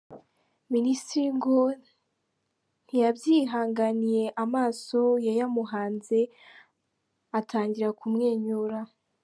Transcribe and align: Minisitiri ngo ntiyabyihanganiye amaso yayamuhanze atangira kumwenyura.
Minisitiri 0.73 1.27
ngo 1.37 1.57
ntiyabyihanganiye 2.85 4.25
amaso 4.43 4.99
yayamuhanze 5.27 6.19
atangira 7.39 7.89
kumwenyura. 7.99 8.79